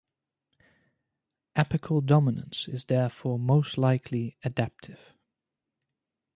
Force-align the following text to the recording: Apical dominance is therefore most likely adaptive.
Apical 1.55 2.03
dominance 2.03 2.67
is 2.67 2.85
therefore 2.85 3.37
most 3.37 3.77
likely 3.77 4.35
adaptive. 4.43 5.13